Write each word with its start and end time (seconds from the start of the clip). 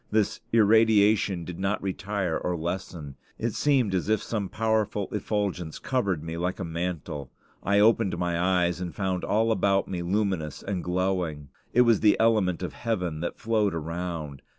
This 0.09 0.39
irradiation 0.51 1.45
did 1.45 1.59
not 1.59 1.79
retire 1.79 2.35
or 2.35 2.57
lessen. 2.57 3.17
It 3.37 3.53
seemed 3.53 3.93
as 3.93 4.09
if 4.09 4.23
some 4.23 4.49
powerful 4.49 5.07
effulgence 5.11 5.77
covered 5.77 6.23
me 6.23 6.37
like 6.37 6.59
a 6.59 6.63
mantle. 6.65 7.31
I 7.61 7.79
opened 7.79 8.17
my 8.17 8.63
eyes 8.65 8.81
and 8.81 8.95
found 8.95 9.23
all 9.23 9.51
about 9.51 9.87
me 9.87 10.01
luminous 10.01 10.63
and 10.63 10.83
glowing. 10.83 11.49
It 11.71 11.81
was 11.81 11.99
the 11.99 12.19
element 12.19 12.63
of 12.63 12.73
heaven 12.73 13.19
that 13.19 13.37
flowed 13.37 13.75
around. 13.75 14.41